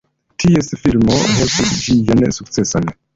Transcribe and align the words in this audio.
Ties 0.43 0.69
filmo 0.85 1.17
helpis 1.33 1.75
ĝian 1.91 2.25
sukceson. 2.39 2.89